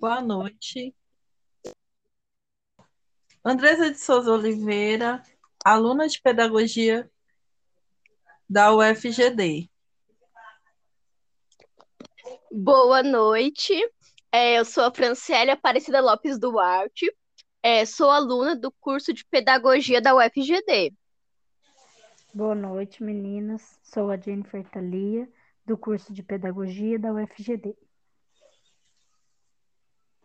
Boa 0.00 0.20
noite. 0.20 0.94
Andresa 3.44 3.90
de 3.90 3.98
Souza 3.98 4.30
Oliveira, 4.30 5.20
aluna 5.64 6.06
de 6.06 6.22
pedagogia 6.22 7.10
da 8.48 8.72
UFGD. 8.72 9.68
Boa 12.52 13.02
noite. 13.02 13.74
É, 14.30 14.60
eu 14.60 14.64
sou 14.64 14.84
a 14.84 14.94
Franciele 14.94 15.50
Aparecida 15.50 16.00
Lopes 16.00 16.38
Duarte. 16.38 17.12
É, 17.60 17.84
sou 17.84 18.08
aluna 18.08 18.54
do 18.54 18.70
curso 18.70 19.12
de 19.12 19.24
pedagogia 19.24 20.00
da 20.00 20.14
UFGD. 20.14 20.94
Boa 22.32 22.54
noite, 22.54 23.02
meninas. 23.02 23.80
Sou 23.82 24.10
a 24.10 24.16
Jennifer 24.16 24.62
Thalia, 24.70 25.28
do 25.66 25.76
curso 25.76 26.12
de 26.12 26.22
pedagogia 26.22 27.00
da 27.00 27.12
UFGD. 27.12 27.74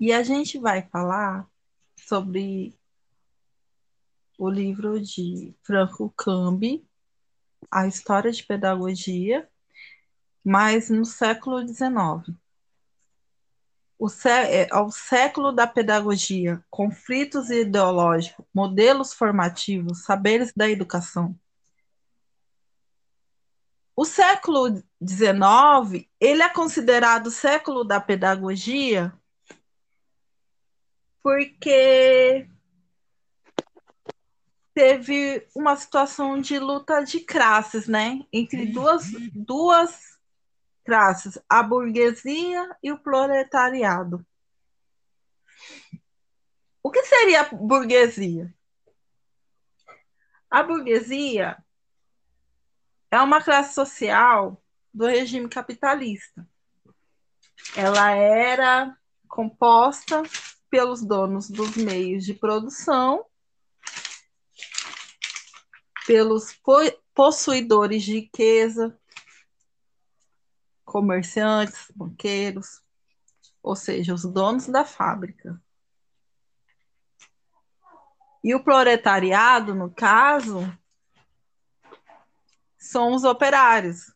E 0.06 0.12
a 0.12 0.22
gente 0.22 0.60
vai 0.60 0.82
falar 0.82 1.48
sobre 1.96 2.78
o 4.38 4.50
livro 4.50 5.00
de 5.00 5.56
Franco 5.64 6.14
Cambi, 6.18 6.86
A 7.72 7.88
História 7.88 8.30
de 8.30 8.44
Pedagogia, 8.44 9.50
mas 10.44 10.90
no 10.90 11.06
século 11.06 11.66
XIX. 11.66 12.38
O 13.98 14.10
sé 14.10 14.68
ao 14.72 14.92
século 14.92 15.54
da 15.54 15.66
pedagogia, 15.66 16.62
conflitos 16.70 17.50
ideológicos, 17.50 18.46
modelos 18.54 19.14
formativos, 19.14 20.04
saberes 20.04 20.52
da 20.54 20.70
educação. 20.70 21.34
O 23.96 24.04
século 24.04 24.84
XIX, 25.02 26.06
ele 26.20 26.44
é 26.44 26.50
considerado 26.50 27.28
o 27.28 27.32
século 27.32 27.86
da 27.86 28.02
pedagogia 28.02 29.18
porque 31.24 32.48
teve 34.74 35.48
uma 35.56 35.76
situação 35.78 36.42
de 36.42 36.60
luta 36.60 37.02
de 37.04 37.22
classes, 37.22 37.88
né? 37.88 38.20
Entre 38.34 38.66
duas, 38.66 39.10
duas 39.34 40.20
classes, 40.86 41.40
a 41.48 41.64
burguesia 41.64 42.76
e 42.84 42.92
o 42.92 43.00
proletariado. 43.00 44.26
O 46.84 46.92
que 46.92 47.04
seria 47.04 47.42
a 47.42 47.56
burguesia? 47.56 48.54
A 50.52 50.62
burguesia 50.62 51.58
é 53.10 53.22
uma 53.22 53.42
classe 53.42 53.74
social 53.74 54.62
do 54.94 55.06
regime 55.06 55.48
capitalista. 55.48 56.46
Ela 57.76 58.12
era 58.12 58.98
composta 59.28 60.22
pelos 60.74 61.04
donos 61.04 61.52
dos 61.52 61.78
meios 61.78 62.26
de 62.26 62.34
produção, 62.34 63.28
pelos 66.08 66.60
possuidores 67.14 68.02
de 68.02 68.14
riqueza, 68.22 69.00
comerciantes, 70.84 71.92
banqueiros, 71.96 72.82
ou 73.62 73.76
seja, 73.76 74.16
os 74.16 74.24
donos 74.24 74.66
da 74.66 74.84
fábrica. 74.84 75.62
E 78.44 78.56
o 78.56 78.64
proletariado, 78.64 79.76
no 79.76 79.94
caso, 79.94 80.76
são 82.80 83.14
os 83.14 83.24
operários, 83.24 84.12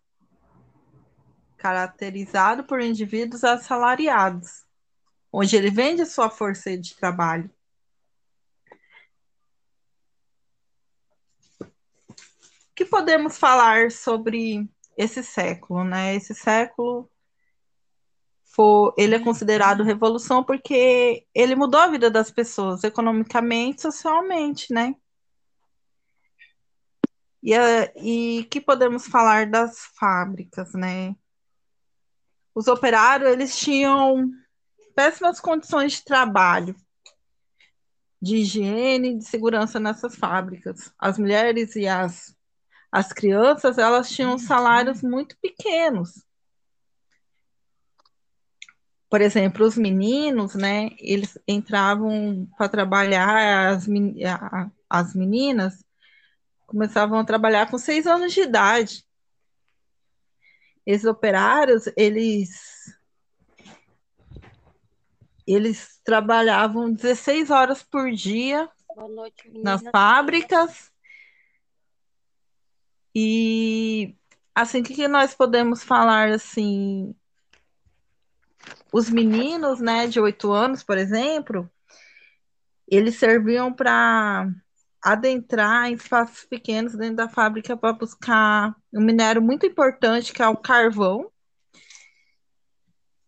caracterizado 1.56 2.64
por 2.64 2.82
indivíduos 2.82 3.44
assalariados 3.44 4.67
onde 5.40 5.56
ele 5.56 5.70
vende 5.70 6.02
a 6.02 6.06
sua 6.06 6.32
força 6.32 6.76
de 6.76 6.96
trabalho. 6.96 7.48
O 11.62 11.66
que 12.76 12.84
podemos 12.84 13.38
falar 13.38 13.92
sobre 13.92 14.68
esse 14.98 15.24
século, 15.24 15.84
né? 15.84 16.16
Esse 16.16 16.34
século 16.34 17.08
foi, 18.46 18.92
ele 18.98 19.14
é 19.14 19.20
considerado 19.20 19.84
revolução 19.84 20.44
porque 20.44 21.28
ele 21.36 21.56
mudou 21.56 21.82
a 21.82 21.88
vida 21.88 22.10
das 22.10 22.32
pessoas 22.32 22.84
economicamente, 22.84 23.84
socialmente, 23.84 24.74
né? 24.74 24.96
E, 27.44 28.42
o 28.42 28.50
que 28.50 28.60
podemos 28.60 29.06
falar 29.06 29.52
das 29.52 29.86
fábricas, 30.00 30.74
né? 30.74 31.16
Os 32.56 32.68
operários, 32.68 33.30
eles 33.30 33.56
tinham 33.56 34.32
péssimas 34.98 35.40
condições 35.40 35.94
de 35.94 36.04
trabalho, 36.04 36.76
de 38.20 38.38
higiene 38.38 39.12
e 39.12 39.18
de 39.20 39.26
segurança 39.26 39.80
nessas 39.80 40.16
fábricas. 40.16 40.92
As 40.98 41.20
mulheres 41.20 41.76
e 41.76 41.88
as, 41.88 42.36
as 42.92 43.14
crianças, 43.14 43.78
elas 43.78 44.10
tinham 44.10 44.40
salários 44.40 45.04
muito 45.04 45.38
pequenos. 45.40 46.26
Por 49.08 49.22
exemplo, 49.22 49.68
os 49.68 49.78
meninos, 49.78 50.56
né, 50.56 50.90
eles 50.98 51.38
entravam 51.48 52.50
para 52.58 52.68
trabalhar, 52.68 53.76
as, 53.76 53.86
as 54.90 55.14
meninas 55.14 55.86
começavam 56.66 57.20
a 57.20 57.24
trabalhar 57.24 57.70
com 57.70 57.78
seis 57.78 58.08
anos 58.08 58.34
de 58.34 58.42
idade. 58.42 59.06
Esses 60.88 61.06
operários, 61.06 61.84
eles 61.96 62.97
eles 65.48 66.02
trabalhavam 66.04 66.92
16 66.92 67.50
horas 67.50 67.82
por 67.82 68.12
dia 68.12 68.70
noite, 69.08 69.50
nas 69.54 69.82
fábricas. 69.92 70.92
E 73.16 74.16
assim, 74.54 74.82
o 74.82 74.84
que, 74.84 74.96
que 74.96 75.08
nós 75.08 75.34
podemos 75.34 75.84
falar 75.84 76.30
assim? 76.30 77.16
Os 78.92 79.10
meninos, 79.10 79.80
né, 79.80 80.08
de 80.08 80.20
8 80.20 80.52
anos, 80.52 80.84
por 80.84 80.98
exemplo, 80.98 81.70
eles 82.88 83.16
serviam 83.16 83.72
para 83.72 84.50
adentrar 85.02 85.90
em 85.90 85.94
espaços 85.94 86.46
pequenos 86.46 86.96
dentro 86.96 87.18
da 87.18 87.30
fábrica 87.30 87.78
para 87.78 87.94
buscar 87.94 88.76
um 88.94 89.02
minério 89.02 89.42
muito 89.42 89.66
importante 89.66 90.34
que 90.34 90.42
é 90.42 90.48
o 90.48 90.58
carvão. 90.58 91.32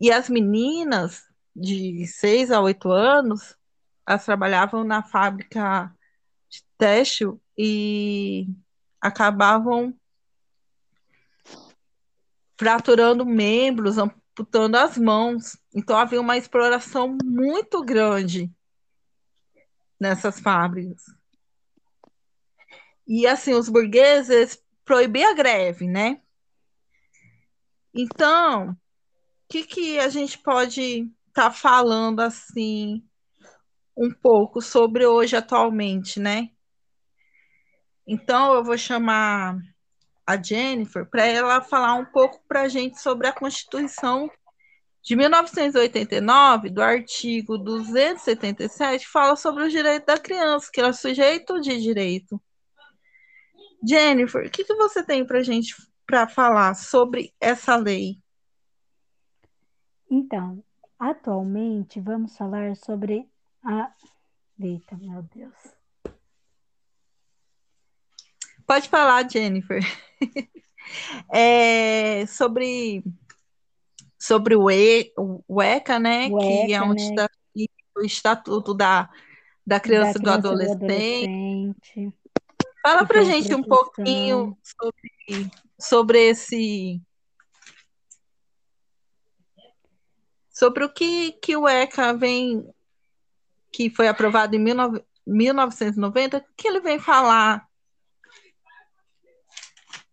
E 0.02 0.12
as 0.12 0.30
meninas, 0.30 1.29
de 1.60 2.08
seis 2.08 2.52
a 2.52 2.62
oito 2.62 2.92
anos, 2.92 3.58
elas 4.08 4.26
trabalhavam 4.26 4.84
na 4.84 5.04
fábrica 5.04 5.94
de 6.50 6.64
têxtil 6.78 7.40
e 7.58 8.48
acabavam 9.00 9.94
fraturando 12.58 13.26
membros, 13.26 13.98
amputando 13.98 14.76
as 14.76 14.98
mãos. 14.98 15.58
Então 15.74 15.98
havia 15.98 16.20
uma 16.20 16.38
exploração 16.38 17.18
muito 17.24 17.84
grande 17.84 18.52
nessas 20.00 20.40
fábricas. 20.40 21.04
E 23.08 23.26
assim, 23.26 23.54
os 23.54 23.70
burgueses 23.70 24.64
proibiam 24.86 25.32
a 25.32 25.34
greve, 25.34 25.88
né? 25.88 26.22
Então, 27.94 28.72
o 28.72 28.78
que, 29.50 29.64
que 29.64 30.00
a 30.00 30.10
gente 30.10 30.38
pode 30.38 31.12
tá 31.40 31.50
falando 31.50 32.20
assim 32.20 33.02
um 33.96 34.12
pouco 34.12 34.62
sobre 34.62 35.06
hoje 35.06 35.38
atualmente, 35.38 36.20
né? 36.20 36.50
Então 38.06 38.54
eu 38.56 38.62
vou 38.62 38.78
chamar 38.78 39.58
a 40.28 40.42
Jennifer 40.42 41.10
para 41.10 41.26
ela 41.26 41.62
falar 41.62 41.94
um 41.94 42.04
pouco 42.04 42.44
para 42.46 42.64
a 42.64 42.68
gente 42.68 43.00
sobre 43.00 43.26
a 43.26 43.32
Constituição 43.32 44.30
de 45.02 45.16
1989, 45.16 46.72
do 46.72 46.82
artigo 46.82 47.58
277, 47.58 49.08
fala 49.08 49.38
sobre 49.38 49.64
o 49.64 49.70
direito 49.70 50.08
da 50.08 50.18
criança, 50.18 50.70
que 50.74 50.82
ela 50.82 50.90
é 50.90 50.94
sujeito 50.94 51.62
de 51.62 51.82
direito. 51.82 52.42
Jennifer, 53.82 54.46
o 54.46 54.52
que, 54.52 54.66
que 54.66 54.76
você 54.76 55.02
tem 55.02 55.26
para 55.26 55.40
a 55.40 55.44
gente 55.44 55.74
para 56.06 56.28
falar 56.28 56.74
sobre 56.74 57.34
essa 57.40 57.78
lei? 57.78 58.18
Então, 60.12 60.62
Atualmente, 61.00 62.02
vamos 62.02 62.36
falar 62.36 62.76
sobre 62.76 63.26
a. 63.64 63.90
Eita, 64.60 64.98
meu 64.98 65.24
Deus. 65.24 65.56
Pode 68.68 68.90
falar, 68.90 69.28
Jennifer. 69.30 69.82
é, 71.34 72.26
sobre, 72.26 73.02
sobre 74.20 74.58
o, 74.58 74.70
e, 74.70 75.14
o 75.48 75.62
ECA, 75.62 75.98
né? 75.98 76.28
O 76.28 76.38
que 76.38 76.74
é 76.74 76.82
um 76.82 76.94
né? 76.94 77.02
Estatuto, 77.02 77.72
o 77.96 78.02
estatuto 78.02 78.74
da, 78.74 79.10
da 79.66 79.80
criança, 79.80 80.20
e 80.20 80.22
do 80.22 80.30
adolescente. 80.30 80.80
Do 80.80 80.86
adolescente. 80.86 82.14
Fala 82.84 83.06
para 83.06 83.24
gente 83.24 83.56
um 83.56 83.64
pouquinho 83.64 84.58
sobre, 84.62 85.52
sobre 85.80 86.20
esse 86.30 87.02
sobre 90.60 90.84
o 90.84 90.90
que, 90.90 91.32
que 91.32 91.56
o 91.56 91.70
ECA 91.70 92.14
vem, 92.14 92.70
que 93.72 93.90
foi 93.90 94.10
aprovado 94.10 94.58
em 94.58 94.62
19, 94.62 95.02
1990, 95.26 96.40
o 96.40 96.44
que 96.58 96.68
ele 96.68 96.82
vem 96.82 97.00
falar 97.00 97.66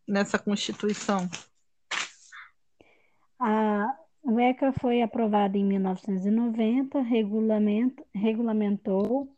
nessa 0.07 0.39
Constituição? 0.39 1.29
A, 3.41 3.93
o 4.23 4.39
ECA 4.39 4.73
foi 4.73 5.03
aprovado 5.03 5.59
em 5.59 5.65
1990, 5.65 7.01
regulamento, 7.01 8.07
regulamentou 8.15 9.29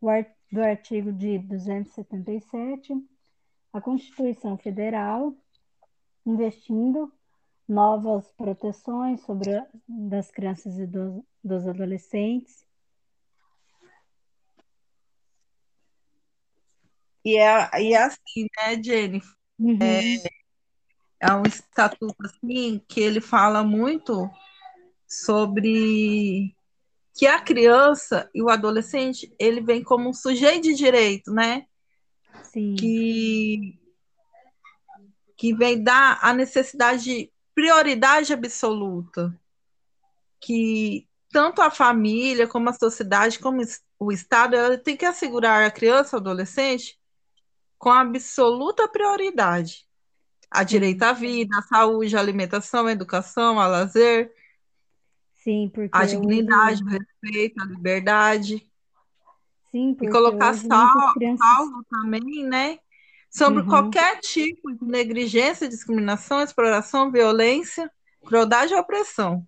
o 0.00 0.08
art, 0.08 0.28
do 0.52 0.62
artigo 0.62 1.12
de 1.12 1.38
277 1.38 2.94
a 3.72 3.80
Constituição 3.80 4.56
Federal, 4.56 5.34
investindo 6.24 7.12
novas 7.72 8.30
proteções 8.32 9.20
sobre 9.22 9.56
a, 9.56 9.66
das 9.88 10.30
crianças 10.30 10.78
e 10.78 10.86
dos, 10.86 11.22
dos 11.42 11.66
adolescentes. 11.66 12.64
E 17.24 17.36
é, 17.36 17.70
e 17.80 17.94
é 17.94 18.02
assim, 18.02 18.46
né, 18.56 18.82
Jennifer? 18.82 19.34
Uhum. 19.58 19.78
É, 19.80 20.16
é 21.20 21.34
um 21.34 21.44
estatuto 21.44 22.16
assim 22.24 22.80
que 22.88 23.00
ele 23.00 23.20
fala 23.20 23.62
muito 23.62 24.28
sobre 25.06 26.54
que 27.14 27.26
a 27.26 27.40
criança 27.40 28.28
e 28.34 28.42
o 28.42 28.48
adolescente 28.48 29.32
ele 29.38 29.60
vem 29.60 29.82
como 29.82 30.08
um 30.08 30.14
sujeito 30.14 30.62
de 30.62 30.74
direito, 30.74 31.32
né? 31.32 31.66
Sim. 32.42 32.74
Que 32.74 33.78
que 35.36 35.52
vem 35.52 35.82
dar 35.82 36.20
a 36.22 36.32
necessidade 36.32 37.02
de 37.02 37.32
prioridade 37.54 38.32
absoluta, 38.32 39.38
que 40.40 41.06
tanto 41.30 41.62
a 41.62 41.70
família 41.70 42.46
como 42.46 42.68
a 42.68 42.72
sociedade 42.72 43.38
como 43.38 43.62
o 43.98 44.12
Estado 44.12 44.54
ela 44.56 44.76
tem 44.76 44.96
que 44.96 45.04
assegurar 45.04 45.64
a 45.64 45.70
criança, 45.70 46.16
o 46.16 46.20
adolescente 46.20 46.98
com 47.78 47.90
absoluta 47.90 48.86
prioridade 48.88 49.86
a 50.50 50.62
direito 50.62 51.02
à 51.02 51.12
vida, 51.12 51.58
à 51.58 51.62
saúde, 51.62 52.14
à 52.14 52.20
alimentação, 52.20 52.86
à 52.86 52.92
educação, 52.92 53.58
ao 53.58 53.70
lazer, 53.70 54.32
Sim, 55.42 55.70
porque 55.72 55.90
à 55.92 56.04
dignidade, 56.04 56.82
ao 56.82 56.88
respeito, 56.88 57.60
à 57.60 57.64
liberdade. 57.64 58.70
Sim, 59.70 59.94
porque 59.94 60.08
e 60.08 60.12
colocar 60.12 60.54
salvo, 60.54 60.94
muitas 60.94 61.12
crianças... 61.14 61.46
salvo 61.46 61.84
também, 61.90 62.44
né? 62.44 62.78
Sobre 63.32 63.62
Uhum. 63.62 63.66
qualquer 63.66 64.20
tipo 64.20 64.72
de 64.74 64.84
negligência, 64.84 65.68
discriminação, 65.68 66.42
exploração, 66.42 67.10
violência, 67.10 67.90
crueldade 68.26 68.74
ou 68.74 68.80
opressão. 68.80 69.46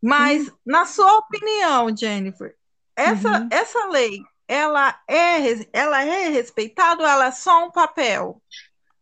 Mas, 0.00 0.44
Sim. 0.44 0.56
na 0.66 0.84
sua 0.84 1.18
opinião, 1.18 1.94
Jennifer, 1.96 2.56
essa, 2.96 3.28
Uhum. 3.30 3.50
essa 3.50 3.86
lei, 3.88 4.20
ela 4.48 5.00
é, 5.08 5.38
ela 5.72 6.04
é 6.04 6.28
respeitada 6.28 7.02
ou 7.02 7.08
ela 7.08 7.26
é 7.26 7.30
só 7.32 7.66
um 7.66 7.70
papel? 7.70 8.42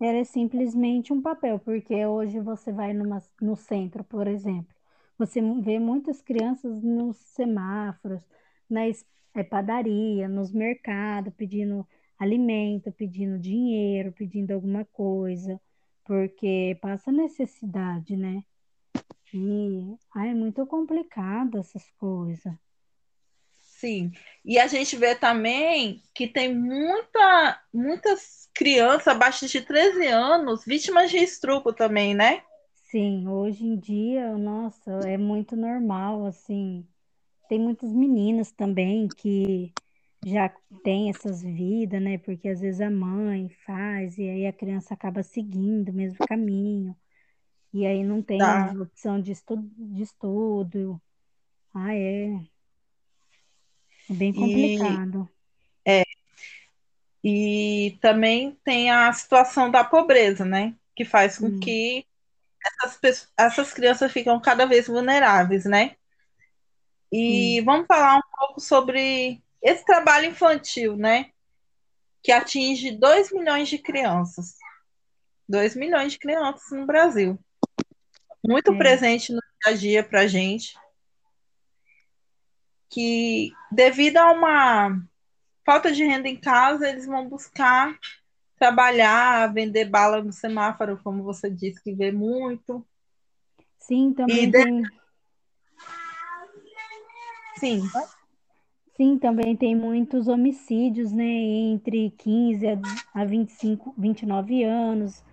Ela 0.00 0.18
é 0.18 0.24
simplesmente 0.24 1.12
um 1.12 1.20
papel, 1.20 1.58
porque 1.58 2.06
hoje 2.06 2.40
você 2.40 2.72
vai 2.72 2.92
numa, 2.94 3.22
no 3.40 3.54
centro, 3.56 4.02
por 4.04 4.26
exemplo, 4.26 4.74
você 5.18 5.40
vê 5.60 5.78
muitas 5.78 6.22
crianças 6.22 6.82
nos 6.82 7.16
semáforos, 7.18 8.26
na 8.68 8.86
eh, 8.88 9.44
padaria, 9.44 10.26
nos 10.28 10.52
mercados, 10.52 11.34
pedindo 11.34 11.86
alimento, 12.20 12.92
pedindo 12.92 13.38
dinheiro, 13.38 14.12
pedindo 14.12 14.52
alguma 14.52 14.84
coisa, 14.84 15.58
porque 16.04 16.76
passa 16.82 17.10
necessidade, 17.10 18.14
né? 18.14 18.44
E 19.32 19.96
ai, 20.14 20.30
é 20.30 20.34
muito 20.34 20.66
complicado 20.66 21.58
essas 21.58 21.90
coisas. 21.92 22.52
Sim. 23.62 24.12
E 24.44 24.58
a 24.58 24.66
gente 24.66 24.94
vê 24.96 25.14
também 25.14 26.02
que 26.14 26.28
tem 26.28 26.54
muita, 26.54 27.62
muitas 27.72 28.50
crianças 28.54 29.08
abaixo 29.08 29.46
de 29.46 29.62
13 29.62 30.06
anos 30.06 30.66
vítimas 30.66 31.10
de 31.10 31.16
estupro 31.16 31.72
também, 31.72 32.14
né? 32.14 32.42
Sim, 32.90 33.26
hoje 33.28 33.64
em 33.64 33.78
dia, 33.78 34.36
nossa, 34.36 34.90
é 35.08 35.16
muito 35.16 35.56
normal, 35.56 36.26
assim. 36.26 36.86
Tem 37.48 37.58
muitas 37.58 37.90
meninas 37.90 38.52
também 38.52 39.08
que 39.08 39.72
já 40.24 40.48
têm 40.82 41.10
essas 41.10 41.42
vidas, 41.42 42.02
né? 42.02 42.18
Porque 42.18 42.48
às 42.48 42.60
vezes 42.60 42.80
a 42.80 42.90
mãe 42.90 43.48
faz 43.66 44.18
e 44.18 44.22
aí 44.28 44.46
a 44.46 44.52
criança 44.52 44.94
acaba 44.94 45.22
seguindo 45.22 45.90
o 45.90 45.92
mesmo 45.94 46.20
caminho. 46.24 46.96
E 47.72 47.86
aí 47.86 48.04
não 48.04 48.22
tem 48.22 48.36
Tá. 48.36 48.76
opção 48.80 49.20
de 49.20 49.32
estudo, 49.32 49.68
de 49.78 50.02
estudo. 50.02 51.00
Ah, 51.74 51.94
é. 51.94 52.46
É 54.10 54.12
bem 54.14 54.34
E, 54.34 54.34
complicado. 54.34 55.26
e 57.22 57.98
também 58.00 58.54
tem 58.64 58.90
a 58.90 59.12
situação 59.12 59.70
da 59.70 59.84
pobreza, 59.84 60.44
né? 60.44 60.74
Que 60.96 61.04
faz 61.04 61.38
com 61.38 61.50
Sim, 61.50 61.58
que 61.58 62.06
essas, 62.84 63.32
essas 63.38 63.72
crianças 63.74 64.12
ficam 64.12 64.40
cada 64.40 64.66
vez 64.66 64.86
vulneráveis, 64.88 65.64
né? 65.64 65.96
E 67.12 67.60
sim. 67.60 67.64
vamos 67.64 67.86
falar 67.86 68.16
um 68.18 68.22
pouco 68.38 68.60
sobre 68.60 69.42
esse 69.62 69.84
trabalho 69.84 70.26
infantil, 70.26 70.96
né? 70.96 71.30
Que 72.22 72.32
atinge 72.32 72.90
2 72.92 73.32
milhões 73.32 73.68
de 73.68 73.78
crianças. 73.78 74.56
2 75.48 75.74
milhões 75.74 76.12
de 76.12 76.18
crianças 76.18 76.70
no 76.70 76.86
Brasil. 76.86 77.38
Muito 78.46 78.72
É. 78.72 78.76
presente 78.78 79.32
no 79.32 79.40
dia 79.40 79.72
a 79.72 79.76
dia 79.76 80.04
para 80.04 80.20
a 80.20 80.26
gente. 80.26 80.74
Que 82.88 83.52
devido 83.70 84.16
a 84.18 84.32
uma 84.32 85.02
falta 85.64 85.92
de 85.92 86.04
renda 86.04 86.28
em 86.28 86.36
casa, 86.40 86.88
eles 86.88 87.06
vão 87.06 87.28
buscar 87.28 87.96
trabalhar, 88.58 89.52
vender 89.52 89.86
bala 89.86 90.22
no 90.22 90.32
semáforo, 90.32 91.00
como 91.02 91.22
você 91.22 91.48
disse, 91.50 91.82
que 91.82 91.94
vê 91.94 92.10
muito. 92.12 92.86
Sim, 93.78 94.10
E 94.10 94.14
também 94.14 94.50
de- 94.50 94.62
tem, 94.64 94.82
sim, 97.56 97.88
sim, 99.00 99.18
também 99.18 99.56
tem 99.56 99.74
muitos 99.74 100.28
homicídios, 100.28 101.10
né? 101.10 101.24
Entre 101.24 102.10
15 102.18 102.66
a, 102.66 102.78
a 103.14 103.24
25, 103.24 103.94
29 103.96 104.62
anos. 104.62 105.24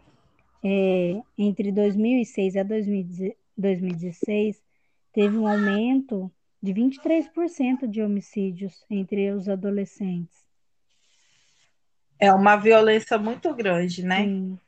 É, 0.64 1.22
entre 1.38 1.72
2006 1.72 2.56
a 2.56 2.64
2010 2.64 3.36
2016, 3.58 4.64
teve 5.12 5.36
um 5.36 5.48
aumento 5.48 6.32
de 6.62 6.74
23% 6.74 7.88
de 7.88 8.04
homicídios 8.04 8.86
entre 8.90 9.32
os 9.32 9.50
adolescentes. 9.50 10.46
é 12.20 12.32
uma 12.34 12.56
violência 12.56 13.18
muito 13.18 13.54
grande, 13.54 14.04
né? 14.04 14.26
Sim, 14.26 14.60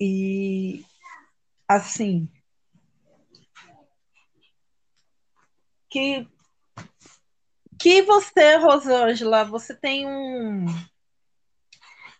E 0.00 0.84
assim, 1.68 2.28
que 5.88 6.28
que 7.86 8.02
você, 8.02 8.56
Rosângela, 8.56 9.44
você 9.44 9.72
tem 9.72 10.08
um 10.08 10.66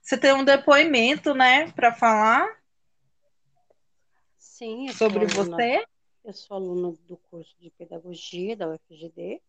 você 0.01 0.17
tem 0.17 0.33
um 0.33 0.45
depoimento, 0.45 1.35
né, 1.35 1.73
para 1.73 1.93
falar 1.93 2.47
Sim, 4.39 4.93
sobre 4.93 5.25
aluna, 5.25 5.57
você? 5.57 5.85
eu 6.25 6.33
sou 6.33 6.57
aluna 6.57 6.97
do 7.09 7.17
curso 7.17 7.53
de 7.59 7.69
pedagogia 7.71 8.57
da 8.57 8.69
UFGD. 8.69 9.43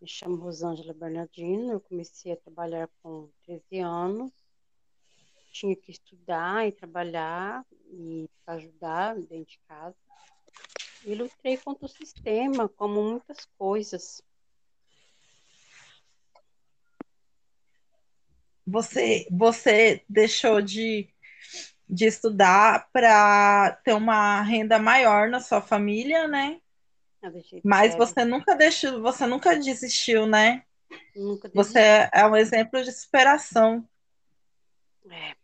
Me 0.00 0.06
chamo 0.06 0.36
Rosângela 0.36 0.94
Bernardino. 0.94 1.72
Eu 1.72 1.80
comecei 1.80 2.30
a 2.30 2.36
trabalhar 2.36 2.88
com 3.02 3.28
13 3.44 3.80
anos. 3.80 4.30
Tinha 5.50 5.74
que 5.74 5.90
estudar 5.90 6.68
e 6.68 6.70
trabalhar 6.70 7.66
e 7.86 8.30
ajudar 8.46 9.16
dentro 9.16 9.50
de 9.50 9.58
casa. 9.66 9.96
E 11.04 11.12
lutei 11.12 11.56
contra 11.56 11.86
o 11.86 11.88
sistema, 11.88 12.68
como 12.68 13.02
muitas 13.02 13.46
coisas. 13.58 14.22
Você 18.70 19.26
você 19.30 20.02
deixou 20.08 20.60
de 20.60 21.08
de 21.88 22.06
estudar 22.06 22.88
para 22.92 23.72
ter 23.84 23.94
uma 23.94 24.40
renda 24.42 24.78
maior 24.78 25.28
na 25.28 25.40
sua 25.40 25.60
família, 25.60 26.28
né? 26.28 26.60
Mas 27.64 27.94
é, 27.94 27.96
você 27.98 28.24
nunca 28.24 28.54
deixou, 28.54 29.02
você 29.02 29.26
nunca 29.26 29.58
desistiu, 29.58 30.24
né? 30.24 30.62
nunca 31.14 31.50
Você 31.52 31.80
desisti. 31.80 32.10
é 32.12 32.26
um 32.26 32.36
exemplo 32.36 32.82
de 32.82 32.92
superação. 32.92 33.86
É, 35.10 35.34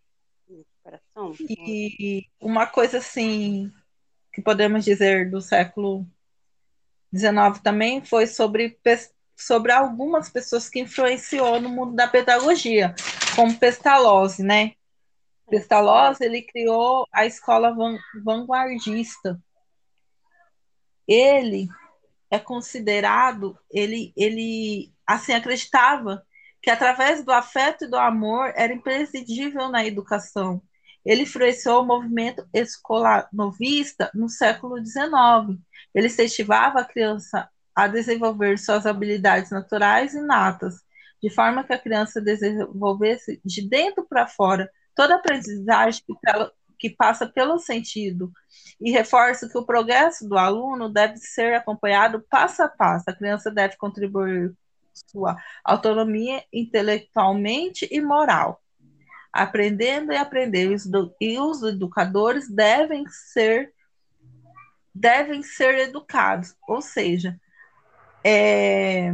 superação. 0.46 1.34
E 1.40 2.26
uma 2.40 2.66
coisa 2.66 2.98
assim 2.98 3.72
que 4.32 4.40
podemos 4.40 4.84
dizer 4.84 5.30
do 5.30 5.40
século 5.40 6.06
XIX 7.14 7.58
também 7.62 8.04
foi 8.04 8.26
sobre, 8.26 8.78
sobre 9.34 9.72
algumas 9.72 10.28
pessoas 10.30 10.68
que 10.68 10.80
influenciou 10.80 11.60
no 11.60 11.68
mundo 11.68 11.94
da 11.94 12.06
pedagogia, 12.06 12.94
como 13.36 13.58
Pestalozzi, 13.58 14.42
né? 14.42 14.72
Pestalozzi, 15.48 16.24
ele 16.24 16.42
criou 16.42 17.06
a 17.12 17.26
escola 17.26 17.72
van- 17.72 17.98
vanguardista, 18.24 19.38
ele 21.06 21.68
é 22.30 22.38
considerado, 22.38 23.56
ele, 23.70 24.12
ele 24.16 24.92
assim 25.06 25.32
acreditava 25.32 26.24
que 26.60 26.70
através 26.70 27.24
do 27.24 27.30
afeto 27.30 27.84
e 27.84 27.88
do 27.88 27.96
amor 27.96 28.52
era 28.56 28.72
imprescindível 28.72 29.68
na 29.68 29.84
educação. 29.84 30.60
Ele 31.04 31.22
influenciou 31.22 31.82
o 31.82 31.86
movimento 31.86 32.44
escolar 32.52 33.28
novista 33.32 34.10
no 34.12 34.28
século 34.28 34.84
XIX. 34.84 35.60
Ele 35.94 36.08
incentivava 36.08 36.80
a 36.80 36.84
criança 36.84 37.48
a 37.72 37.86
desenvolver 37.86 38.58
suas 38.58 38.86
habilidades 38.86 39.52
naturais 39.52 40.14
e 40.14 40.20
natas, 40.20 40.82
de 41.22 41.30
forma 41.30 41.64
que 41.64 41.72
a 41.72 41.78
criança 41.78 42.20
desenvolvesse 42.20 43.40
de 43.44 43.66
dentro 43.68 44.06
para 44.06 44.26
fora 44.26 44.70
toda 44.94 45.14
a 45.14 45.18
aprendizagem 45.18 46.02
que, 46.06 46.14
que 46.78 46.90
passa 46.90 47.26
pelo 47.26 47.58
sentido 47.58 48.32
e 48.80 48.90
reforça 48.90 49.48
que 49.48 49.58
o 49.58 49.64
progresso 49.64 50.28
do 50.28 50.36
aluno 50.36 50.88
deve 50.88 51.16
ser 51.18 51.54
acompanhado 51.54 52.24
passo 52.30 52.62
a 52.62 52.68
passo. 52.68 53.08
A 53.08 53.14
criança 53.14 53.50
deve 53.50 53.76
contribuir 53.76 54.54
sua 55.10 55.36
autonomia 55.64 56.42
intelectualmente 56.52 57.86
e 57.90 58.00
moral, 58.00 58.62
aprendendo 59.32 60.12
e 60.12 60.16
aprender. 60.16 60.74
E 61.20 61.38
os 61.38 61.62
educadores 61.62 62.48
devem 62.48 63.06
ser 63.08 63.72
devem 64.98 65.42
ser 65.42 65.74
educados, 65.80 66.56
ou 66.66 66.80
seja, 66.80 67.38
é, 68.24 69.12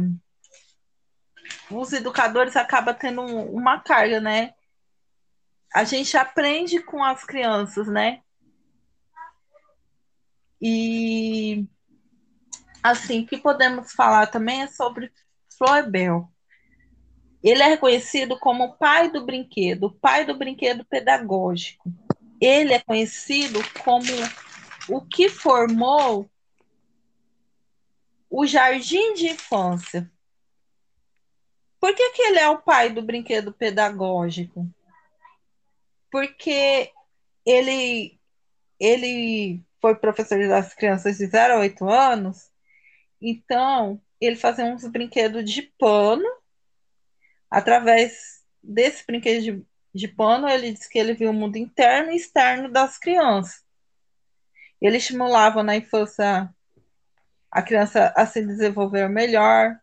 os 1.69 1.93
educadores 1.93 2.55
acabam 2.55 2.95
tendo 2.95 3.21
uma 3.21 3.79
carga, 3.79 4.19
né? 4.19 4.53
A 5.73 5.83
gente 5.83 6.15
aprende 6.15 6.79
com 6.81 7.03
as 7.03 7.23
crianças, 7.23 7.87
né? 7.87 8.21
E 10.61 11.65
assim, 12.81 13.25
que 13.25 13.37
podemos 13.37 13.91
falar 13.93 14.27
também 14.27 14.61
é 14.61 14.67
sobre 14.67 15.11
Floebel. 15.57 16.29
Ele 17.43 17.61
é 17.61 17.67
reconhecido 17.67 18.39
como 18.39 18.63
o 18.63 18.77
pai 18.77 19.11
do 19.11 19.25
brinquedo, 19.25 19.85
o 19.85 19.93
pai 19.93 20.25
do 20.25 20.37
brinquedo 20.37 20.85
pedagógico. 20.85 21.91
Ele 22.39 22.73
é 22.73 22.79
conhecido 22.79 23.59
como 23.83 24.05
o 24.89 25.01
que 25.01 25.29
formou 25.29 26.29
o 28.29 28.45
jardim 28.45 29.13
de 29.13 29.27
infância. 29.27 30.09
Por 31.83 31.93
que, 31.93 32.11
que 32.11 32.21
ele 32.21 32.39
é 32.39 32.47
o 32.47 32.61
pai 32.61 32.89
do 32.89 33.01
brinquedo 33.01 33.51
pedagógico? 33.51 34.65
Porque 36.09 36.89
ele, 37.45 38.17
ele 38.79 39.61
foi 39.81 39.93
professor 39.93 40.39
das 40.47 40.73
crianças 40.73 41.17
de 41.17 41.25
0 41.25 41.55
a 41.55 41.59
8 41.59 41.89
anos, 41.89 42.49
então 43.21 44.01
ele 44.21 44.37
fazia 44.37 44.63
uns 44.63 44.87
brinquedos 44.87 45.43
de 45.43 45.63
pano. 45.77 46.23
Através 47.51 48.45
desse 48.63 49.05
brinquedo 49.05 49.43
de, 49.43 49.65
de 49.93 50.07
pano, 50.07 50.47
ele 50.47 50.71
disse 50.71 50.89
que 50.89 50.97
ele 50.97 51.13
viu 51.13 51.31
o 51.31 51.33
mundo 51.33 51.57
interno 51.57 52.13
e 52.13 52.15
externo 52.15 52.71
das 52.71 52.97
crianças. 52.97 53.61
Ele 54.81 54.95
estimulava 54.95 55.61
na 55.61 55.75
infância 55.75 56.49
a 57.51 57.61
criança 57.61 58.13
a 58.15 58.25
se 58.25 58.41
desenvolver 58.41 59.09
melhor, 59.09 59.82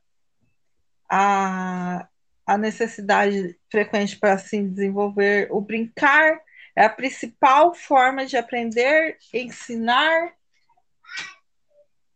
a, 1.11 2.09
a 2.47 2.57
necessidade 2.57 3.59
frequente 3.71 4.17
para 4.17 4.39
se 4.39 4.63
desenvolver, 4.63 5.49
o 5.51 5.61
brincar 5.61 6.41
é 6.77 6.85
a 6.85 6.91
principal 6.91 7.75
forma 7.75 8.25
de 8.25 8.37
aprender, 8.37 9.19
ensinar 9.35 10.33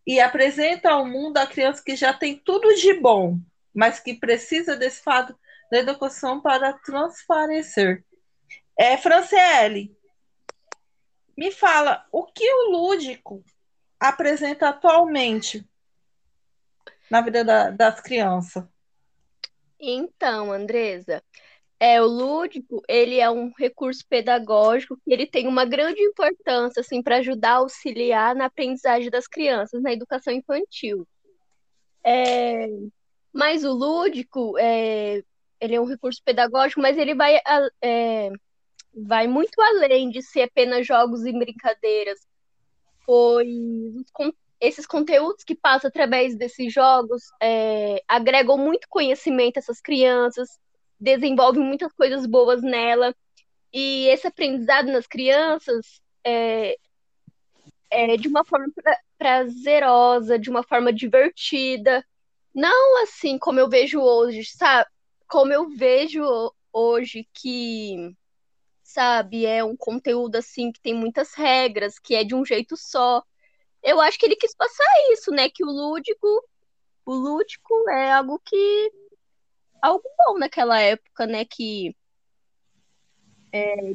e 0.07 0.21
apresenta 0.21 0.91
ao 0.91 1.05
mundo 1.07 1.39
a 1.39 1.47
criança 1.47 1.83
que 1.85 1.97
já 1.97 2.13
tem 2.13 2.37
tudo 2.37 2.75
de 2.75 2.95
bom, 2.95 3.39
mas 3.75 3.99
que 3.99 4.15
precisa 4.15 4.77
desse 4.77 5.03
fato 5.03 5.37
da 5.71 5.79
educação 5.79 6.41
para 6.41 6.73
transparecer. 6.75 8.05
É, 8.79 8.97
Franciele, 8.97 9.97
me 11.37 11.51
fala, 11.51 12.07
o 12.13 12.25
que 12.27 12.49
o 12.49 12.71
lúdico 12.71 13.43
apresenta 13.99 14.69
atualmente 14.69 15.67
na 17.11 17.21
vida 17.21 17.45
da, 17.45 17.71
das 17.71 18.01
crianças? 18.01 18.65
Então, 19.79 20.53
Andresa, 20.53 21.23
é, 21.79 22.01
o 22.01 22.07
lúdico, 22.07 22.83
ele 22.89 23.19
é 23.19 23.29
um 23.31 23.53
recurso 23.59 24.05
pedagógico 24.09 24.97
que 25.05 25.13
ele 25.13 25.27
tem 25.27 25.47
uma 25.47 25.65
grande 25.65 26.01
importância, 26.01 26.81
assim, 26.81 27.03
para 27.03 27.17
ajudar 27.17 27.51
a 27.51 27.57
auxiliar 27.57 28.35
na 28.35 28.47
aprendizagem 28.47 29.11
das 29.11 29.27
crianças, 29.27 29.83
na 29.83 29.93
educação 29.93 30.33
infantil. 30.33 31.07
É, 32.03 32.69
mas 33.33 33.65
o 33.65 33.73
lúdico, 33.73 34.57
é, 34.59 35.23
ele 35.61 35.75
é 35.75 35.81
um 35.81 35.87
recurso 35.87 36.23
pedagógico, 36.25 36.81
mas 36.81 36.97
ele 36.97 37.15
vai, 37.15 37.39
é, 37.83 38.31
vai 38.95 39.27
muito 39.27 39.61
além 39.61 40.09
de 40.09 40.23
ser 40.23 40.43
apenas 40.43 40.87
jogos 40.87 41.25
e 41.25 41.33
brincadeiras, 41.33 42.19
pois 43.05 43.47
esses 44.61 44.87
conteúdos 44.87 45.45
que 45.45 45.55
passam 45.55 45.89
através 45.89 46.37
desses 46.37 46.73
jogos 46.73 47.23
é, 47.43 48.03
agregam 48.09 48.57
muito 48.57 48.89
conhecimento 48.89 49.57
a 49.57 49.61
essas 49.61 49.81
crianças, 49.81 50.49
desenvolve 50.99 51.59
muitas 51.59 51.93
coisas 51.93 52.27
boas 52.27 52.63
nela. 52.63 53.15
E 53.73 54.07
esse 54.09 54.27
aprendizado 54.27 54.91
nas 54.91 55.07
crianças 55.07 56.01
é, 56.25 56.77
é 57.91 58.17
de 58.17 58.29
uma 58.29 58.45
forma 58.45 58.73
pra, 58.75 58.99
prazerosa, 59.19 60.39
de 60.39 60.51
uma 60.51 60.63
forma 60.63 60.93
divertida. 60.93 62.05
Não 62.55 63.03
assim 63.03 63.39
como 63.39 63.59
eu 63.61 63.69
vejo 63.69 64.01
hoje, 64.01 64.45
sabe? 64.45 64.89
Como 65.29 65.53
eu 65.53 65.69
vejo 65.69 66.23
hoje 66.73 67.27
que, 67.33 68.15
sabe, 68.83 69.47
é 69.47 69.65
um 69.65 69.77
conteúdo 69.77 70.37
assim 70.37 70.71
que 70.71 70.81
tem 70.81 70.95
muitas 70.95 71.35
regras, 71.35 71.99
que 71.99 72.15
é 72.15 72.25
de 72.25 72.35
um 72.35 72.45
jeito 72.45 72.77
só. 72.77 73.23
Eu 73.85 74.01
acho 74.01 74.19
que 74.19 74.25
ele 74.25 74.37
quis 74.37 74.55
passar 74.57 74.85
isso, 75.13 75.31
né? 75.31 75.51
Que 75.51 75.63
o 75.63 75.71
lúdico, 75.71 76.43
o 77.05 77.13
lúdico 77.13 77.89
é 77.91 78.13
algo 78.13 78.41
que 78.43 78.91
algo 79.83 80.03
bom 80.19 80.39
naquela 80.39 80.81
época, 80.81 81.27
né? 81.27 81.45
Que. 81.45 81.95
É... 83.53 83.95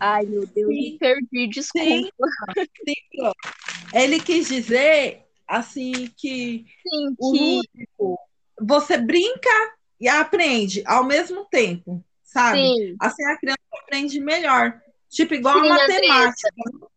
Ai, 0.00 0.26
meu 0.26 0.46
Deus, 0.46 0.68
me 0.68 0.98
perdi, 0.98 1.46
desculpa. 1.46 1.86
Sim. 1.86 2.10
Sim. 2.86 3.32
Ele 3.94 4.18
quis 4.18 4.48
dizer 4.48 5.24
assim 5.46 6.06
que, 6.16 6.64
Sim, 6.82 7.14
que... 7.14 7.20
Lúdico, 7.20 8.18
você 8.60 8.96
brinca 8.96 9.76
e 10.00 10.08
aprende 10.08 10.82
ao 10.86 11.04
mesmo 11.04 11.44
tempo, 11.44 12.02
sabe? 12.22 12.58
Sim. 12.58 12.96
Assim 12.98 13.24
a 13.24 13.36
criança 13.36 13.58
aprende 13.72 14.18
melhor. 14.20 14.80
Tipo, 15.08 15.34
igual 15.34 15.60
Sim, 15.60 15.66
a 15.66 15.74
matemática. 15.74 16.48
Andressa. 16.66 16.90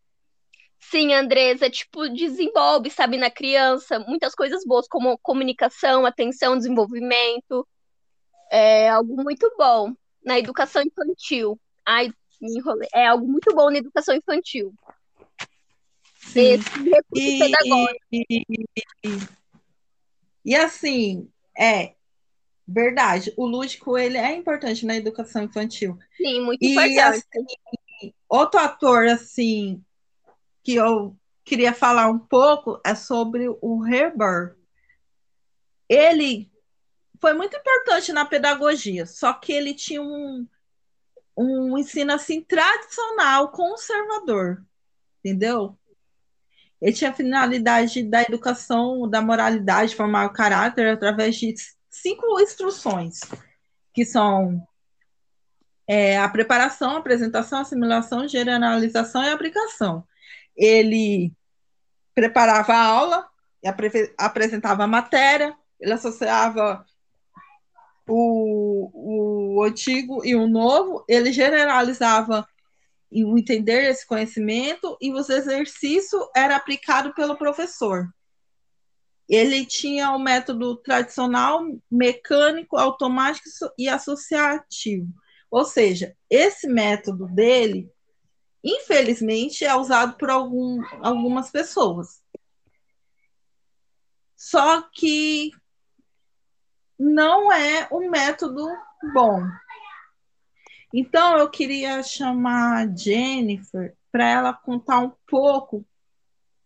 Sim, 0.94 1.12
Andresa, 1.12 1.72
tipo, 1.72 2.08
desenvolve, 2.08 2.92
sabe, 2.92 3.18
na 3.18 3.32
criança, 3.32 3.98
muitas 3.98 4.36
coisas 4.36 4.64
boas, 4.64 4.88
como 4.88 5.18
comunicação, 5.24 6.06
atenção, 6.06 6.56
desenvolvimento 6.56 7.68
é 8.52 8.90
algo 8.90 9.16
muito 9.24 9.52
bom 9.58 9.92
na 10.24 10.38
educação 10.38 10.84
infantil. 10.84 11.60
Ai, 11.84 12.14
me 12.40 12.60
enrolei. 12.60 12.88
É 12.94 13.08
algo 13.08 13.26
muito 13.26 13.56
bom 13.56 13.72
na 13.72 13.80
educação 13.80 14.16
infantil. 14.16 14.72
Sim. 16.16 16.54
Esse 16.54 16.84
recurso 16.84 17.04
e, 17.16 17.40
pedagógico. 17.40 18.06
E, 18.12 18.26
e, 18.30 19.20
e, 20.46 20.56
assim, 20.56 21.28
é 21.58 21.96
verdade, 22.68 23.34
o 23.36 23.48
lúdico 23.48 23.98
ele 23.98 24.20
é 24.20 24.36
importante 24.36 24.86
na 24.86 24.96
educação 24.96 25.42
infantil. 25.42 25.98
Sim, 26.16 26.42
muito 26.42 26.64
importante. 26.64 27.26
Assim, 27.34 28.14
outro 28.30 28.60
ator, 28.60 29.08
assim, 29.08 29.84
que 30.64 30.76
eu 30.76 31.18
queria 31.44 31.74
falar 31.74 32.08
um 32.08 32.20
pouco 32.20 32.80
é 32.86 32.96
sobre 32.96 33.48
o 33.62 33.86
Herbert. 33.86 34.56
Ele 35.90 36.52
foi 37.20 37.34
muito 37.34 37.56
importante 37.56 38.12
na 38.12 38.26
pedagogia, 38.26 39.06
só 39.06 39.34
que 39.34 39.52
ele 39.52 39.74
tinha 39.74 40.02
um, 40.02 40.48
um 41.38 41.78
ensino 41.78 42.14
assim 42.14 42.42
tradicional, 42.42 43.52
conservador, 43.52 44.64
entendeu? 45.20 45.78
Ele 46.82 46.94
tinha 46.94 47.12
a 47.12 47.14
finalidade 47.14 48.04
da 48.04 48.22
educação, 48.22 49.10
da 49.10 49.22
moralidade, 49.22 49.96
formar 49.96 50.26
o 50.26 50.34
caráter 50.34 50.88
através 50.88 51.36
de 51.36 51.54
cinco 51.90 52.40
instruções, 52.42 53.22
que 53.94 54.06
são 54.06 54.62
é, 55.88 56.18
a 56.18 56.28
preparação, 56.28 56.96
a 56.96 57.00
apresentação, 57.00 57.60
a 57.60 57.62
assimilação, 57.62 58.28
generalização 58.28 59.24
e 59.24 59.30
aplicação. 59.30 60.06
Ele 60.56 61.34
preparava 62.14 62.74
a 62.74 62.86
aula, 62.86 63.28
apresentava 64.18 64.84
a 64.84 64.88
matéria, 64.88 65.56
ele 65.80 65.94
associava 65.94 66.86
o, 68.08 69.58
o 69.58 69.64
antigo 69.64 70.26
e 70.26 70.36
o 70.36 70.48
novo, 70.48 71.04
ele 71.08 71.32
generalizava 71.32 72.48
o 73.12 73.38
entender 73.38 73.84
esse 73.84 74.06
conhecimento 74.08 74.98
e 75.00 75.12
o 75.12 75.18
exercício 75.20 76.30
era 76.36 76.56
aplicado 76.56 77.14
pelo 77.14 77.38
professor. 77.38 78.08
Ele 79.30 79.66
tinha 79.66 80.12
o 80.12 80.20
método 80.20 80.76
tradicional, 80.78 81.62
mecânico, 81.90 82.78
automático 82.78 83.48
e 83.78 83.88
associativo. 83.88 85.08
Ou 85.50 85.64
seja, 85.64 86.16
esse 86.30 86.68
método 86.68 87.28
dele, 87.28 87.90
infelizmente, 88.64 89.66
é 89.66 89.76
usado 89.76 90.18
por 90.18 90.30
algum, 90.30 90.82
algumas 91.02 91.52
pessoas. 91.52 92.24
Só 94.36 94.82
que 94.82 95.52
não 96.98 97.52
é 97.52 97.88
um 97.92 98.10
método 98.10 98.66
bom. 99.14 99.42
Então, 100.94 101.38
eu 101.38 101.50
queria 101.50 102.04
chamar 102.04 102.84
a 102.84 102.96
Jennifer 102.96 103.96
para 104.12 104.30
ela 104.30 104.54
contar 104.54 105.00
um 105.00 105.12
pouco 105.28 105.86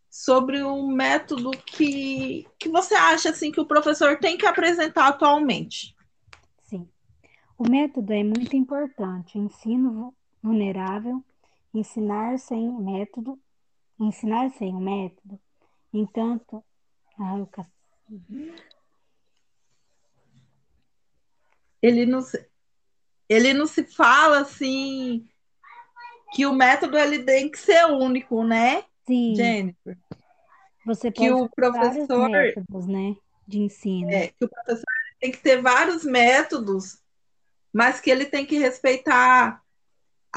sobre 0.09 0.61
o 0.61 0.87
método 0.87 1.51
que, 1.51 2.47
que 2.59 2.67
você 2.69 2.93
acha 2.93 3.29
assim 3.29 3.51
que 3.51 3.61
o 3.61 3.65
professor 3.65 4.19
tem 4.19 4.37
que 4.37 4.45
apresentar 4.45 5.07
atualmente. 5.07 5.95
Sim. 6.63 6.89
O 7.57 7.69
método 7.69 8.11
é 8.11 8.23
muito 8.23 8.55
importante. 8.55 9.37
Ensino 9.37 10.13
vulnerável, 10.41 11.23
ensinar 11.79 12.39
sem 12.39 12.69
método, 12.81 13.39
ensinar 13.99 14.49
sem 14.51 14.73
o 14.73 14.79
método. 14.79 15.39
Entanto, 15.93 16.63
ah, 17.19 17.37
eu... 17.37 17.49
ele 21.81 22.05
não 22.05 22.21
ele 23.29 23.53
não 23.53 23.67
se 23.67 23.83
fala 23.83 24.39
assim 24.39 25.27
que 26.33 26.45
o 26.45 26.53
método 26.53 26.97
ele 26.97 27.23
tem 27.23 27.49
que 27.49 27.59
ser 27.59 27.85
único, 27.85 28.43
né? 28.43 28.83
Sim. 29.05 29.35
Jennifer. 29.35 29.97
Você 30.85 31.11
pode 31.11 31.27
que 31.27 31.31
o 31.31 31.49
professor 31.49 32.29
métodos, 32.29 32.87
né, 32.87 33.15
de 33.45 33.59
ensino. 33.59 34.09
É, 34.09 34.27
que 34.27 34.45
o 34.45 34.49
professor 34.49 34.85
tem 35.19 35.31
que 35.31 35.39
ter 35.39 35.61
vários 35.61 36.03
métodos, 36.03 37.01
mas 37.73 37.99
que 37.99 38.09
ele 38.09 38.25
tem 38.25 38.45
que 38.45 38.57
respeitar 38.57 39.61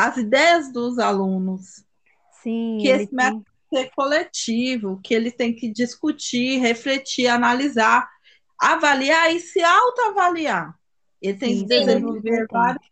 as 0.09 0.17
ideias 0.17 0.73
dos 0.73 0.99
alunos. 0.99 1.85
Sim. 2.43 2.79
Que 2.81 2.89
esse 2.89 3.15
método 3.15 3.45
tem 3.45 3.83
que 3.83 3.85
ser 3.85 3.95
coletivo, 3.95 5.01
que 5.03 5.15
ele 5.15 5.31
tem 5.31 5.55
que 5.55 5.71
discutir, 5.71 6.59
refletir, 6.59 7.27
analisar, 7.27 8.09
avaliar 8.59 9.35
e 9.35 9.41
se 9.41 9.63
autoavaliar. 9.63 10.75
Ele 11.21 11.39
tem 11.39 11.55
Sim, 11.55 11.61
que 11.61 11.67
desenvolver 11.67 12.47
vários. 12.51 12.91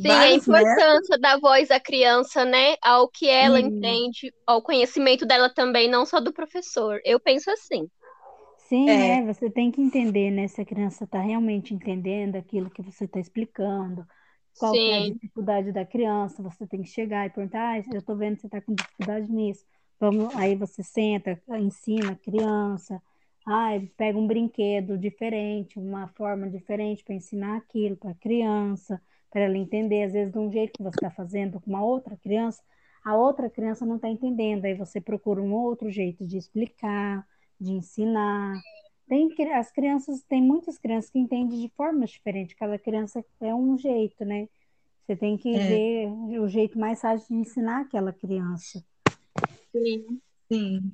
Sim, 0.00 0.10
a 0.10 0.32
importância 0.32 0.78
métodos. 0.78 1.20
da 1.20 1.38
voz 1.38 1.68
da 1.68 1.78
criança, 1.78 2.44
né? 2.44 2.74
Ao 2.82 3.08
que 3.08 3.28
ela 3.28 3.58
Sim. 3.58 3.66
entende, 3.66 4.32
ao 4.46 4.62
conhecimento 4.62 5.26
dela 5.26 5.50
também, 5.50 5.88
não 5.88 6.06
só 6.06 6.18
do 6.18 6.32
professor. 6.32 7.00
Eu 7.04 7.20
penso 7.20 7.50
assim. 7.50 7.88
Sim, 8.68 8.88
é. 8.88 9.20
né? 9.20 9.32
Você 9.32 9.50
tem 9.50 9.70
que 9.70 9.80
entender, 9.80 10.30
né? 10.30 10.48
Se 10.48 10.60
a 10.60 10.64
criança 10.64 11.04
está 11.04 11.20
realmente 11.20 11.74
entendendo 11.74 12.36
aquilo 12.36 12.70
que 12.70 12.82
você 12.82 13.04
está 13.04 13.20
explicando, 13.20 14.06
qual 14.58 14.74
é 14.74 14.98
a 14.98 15.10
dificuldade 15.10 15.72
da 15.72 15.84
criança, 15.84 16.42
você 16.42 16.66
tem 16.66 16.82
que 16.82 16.88
chegar 16.88 17.26
e 17.26 17.30
perguntar, 17.30 17.72
ah, 17.72 17.78
eu 17.92 17.98
estou 17.98 18.16
vendo 18.16 18.36
que 18.36 18.42
você 18.42 18.46
está 18.46 18.60
com 18.60 18.74
dificuldade 18.74 19.30
nisso. 19.30 19.64
Vamos, 19.98 20.34
aí 20.34 20.56
você 20.56 20.82
senta, 20.82 21.40
ensina 21.58 22.12
a 22.12 22.16
criança, 22.16 23.00
ah, 23.46 23.70
pega 23.96 24.18
um 24.18 24.26
brinquedo 24.26 24.98
diferente, 24.98 25.78
uma 25.78 26.08
forma 26.08 26.48
diferente 26.48 27.04
para 27.04 27.14
ensinar 27.14 27.56
aquilo 27.56 27.96
para 27.96 28.10
a 28.10 28.14
criança, 28.14 29.00
para 29.30 29.42
ela 29.42 29.56
entender, 29.56 30.04
às 30.04 30.12
vezes 30.12 30.32
de 30.32 30.38
um 30.38 30.50
jeito 30.50 30.72
que 30.74 30.82
você 30.82 30.96
está 30.96 31.10
fazendo 31.10 31.60
com 31.60 31.70
uma 31.70 31.84
outra 31.84 32.16
criança, 32.16 32.62
a 33.04 33.16
outra 33.16 33.50
criança 33.50 33.84
não 33.84 33.96
está 33.96 34.08
entendendo, 34.08 34.64
aí 34.64 34.74
você 34.74 35.00
procura 35.00 35.40
um 35.40 35.52
outro 35.52 35.90
jeito 35.90 36.24
de 36.24 36.36
explicar, 36.36 37.26
de 37.60 37.72
ensinar. 37.72 38.54
Tem, 39.12 39.28
as 39.52 39.70
crianças, 39.70 40.22
tem 40.22 40.40
muitas 40.40 40.78
crianças 40.78 41.10
que 41.10 41.18
entendem 41.18 41.60
de 41.60 41.68
formas 41.76 42.12
diferentes, 42.12 42.56
cada 42.56 42.78
criança 42.78 43.22
é 43.42 43.54
um 43.54 43.76
jeito, 43.76 44.24
né? 44.24 44.48
Você 45.04 45.14
tem 45.14 45.36
que 45.36 45.54
é. 45.54 45.58
ver 45.58 46.40
o 46.40 46.48
jeito 46.48 46.78
mais 46.78 46.98
fácil 46.98 47.28
de 47.28 47.34
ensinar 47.34 47.82
aquela 47.82 48.10
criança. 48.10 48.82
Sim, 49.70 50.18
sim. 50.50 50.92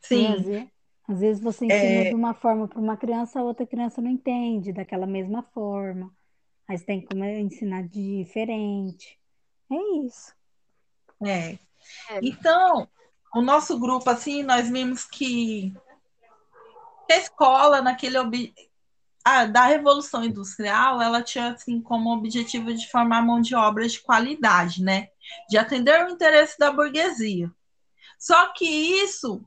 Sim. 0.00 0.70
Às 1.06 1.20
vezes 1.20 1.42
você 1.42 1.66
ensina 1.66 1.76
é... 1.76 2.08
de 2.08 2.14
uma 2.14 2.32
forma 2.32 2.66
para 2.66 2.80
uma 2.80 2.96
criança, 2.96 3.38
a 3.38 3.44
outra 3.44 3.66
criança 3.66 4.00
não 4.00 4.10
entende 4.10 4.72
daquela 4.72 5.06
mesma 5.06 5.42
forma. 5.42 6.10
Aí 6.66 6.78
você 6.78 6.86
tem 6.86 7.02
que 7.02 7.14
ensinar 7.14 7.86
diferente. 7.86 9.20
É 9.70 10.06
isso. 10.06 10.34
É. 11.22 11.50
é. 11.50 11.58
Então, 12.22 12.88
o 13.34 13.42
nosso 13.42 13.78
grupo, 13.78 14.08
assim, 14.08 14.42
nós 14.42 14.70
vimos 14.70 15.04
que 15.04 15.74
a 17.12 17.18
escola, 17.18 17.82
naquele 17.82 18.18
ob... 18.18 18.54
ah, 19.24 19.44
da 19.46 19.66
Revolução 19.66 20.24
Industrial, 20.24 21.00
ela 21.00 21.22
tinha, 21.22 21.52
assim, 21.52 21.80
como 21.80 22.12
objetivo 22.12 22.72
de 22.72 22.90
formar 22.90 23.22
mão 23.22 23.40
de 23.40 23.54
obra 23.54 23.86
de 23.88 24.00
qualidade, 24.00 24.82
né? 24.82 25.08
De 25.48 25.56
atender 25.56 26.04
o 26.04 26.10
interesse 26.10 26.58
da 26.58 26.72
burguesia. 26.72 27.50
Só 28.18 28.52
que 28.52 28.64
isso 28.64 29.44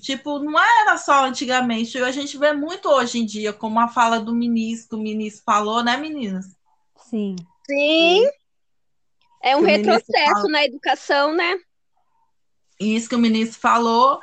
Tipo, 0.00 0.38
não 0.38 0.58
era 0.58 0.96
só 0.96 1.26
antigamente, 1.26 1.98
a 1.98 2.10
gente 2.10 2.38
vê 2.38 2.52
muito 2.52 2.88
hoje 2.88 3.18
em 3.18 3.26
dia, 3.26 3.52
como 3.52 3.78
a 3.78 3.88
fala 3.88 4.18
do 4.18 4.34
ministro, 4.34 4.98
o 4.98 5.02
ministro 5.02 5.42
falou, 5.44 5.82
né, 5.84 5.96
meninas? 5.96 6.46
Sim. 7.08 7.36
Sim. 7.68 8.24
É 9.42 9.56
um 9.56 9.62
retrocesso 9.62 10.48
na 10.48 10.64
educação, 10.64 11.34
né? 11.34 11.58
Isso 12.78 13.08
que 13.08 13.14
o 13.14 13.18
ministro 13.18 13.60
falou 13.60 14.20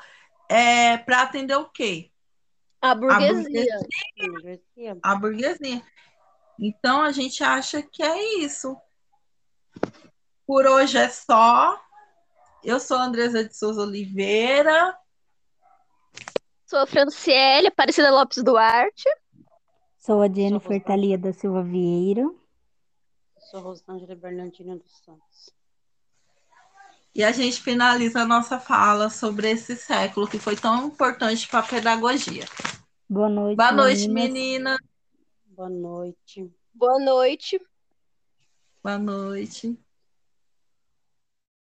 é 0.50 0.98
para 0.98 1.24
atender 1.24 1.56
o 1.56 1.70
quê? 1.70 2.12
A 2.82 2.94
burguesia. 2.94 3.80
A 4.20 4.28
burguesia. 4.28 4.98
A 5.04 5.16
burguesia. 5.16 5.82
Então 6.60 7.02
a 7.02 7.12
gente 7.12 7.44
acha 7.44 7.82
que 7.82 8.02
é 8.02 8.40
isso. 8.40 8.76
Por 10.46 10.66
hoje 10.66 10.98
é 10.98 11.10
só. 11.10 11.80
Eu 12.64 12.80
sou 12.80 12.98
Andresa 12.98 13.44
de 13.44 13.56
Souza 13.56 13.82
Oliveira. 13.82 14.98
Sou 16.66 16.80
a 16.80 16.88
Franciele 16.88 17.68
Aparecida 17.68 18.12
Lopes 18.12 18.44
Duarte. 18.44 19.10
Sou 19.98 20.22
a 20.22 20.28
Jennifer 20.28 20.84
Thalia 20.84 21.18
da 21.18 21.34
Silva 21.34 21.64
Vieira. 21.64 22.24
Sou 23.52 23.62
Rosângela 23.62 24.16
Bernardina 24.16 24.76
dos 24.76 24.98
Santos. 25.04 25.57
E 27.18 27.24
a 27.24 27.32
gente 27.32 27.60
finaliza 27.64 28.22
a 28.22 28.28
nossa 28.28 28.60
fala 28.60 29.10
sobre 29.10 29.50
esse 29.50 29.76
século 29.76 30.28
que 30.28 30.38
foi 30.38 30.56
tão 30.56 30.86
importante 30.86 31.48
para 31.48 31.62
a 31.62 31.64
pedagogia. 31.64 32.46
Boa 33.10 33.28
noite. 33.28 33.58
Boa 33.58 33.72
noite, 33.72 34.08
menina. 34.08 34.78
Boa 35.48 35.68
noite. 35.68 36.54
Boa 36.72 37.00
noite. 37.00 37.60
Boa 38.84 39.00
noite. 39.00 39.76